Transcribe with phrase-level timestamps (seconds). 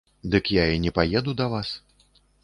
[0.35, 1.69] Дык я і не паеду да вас.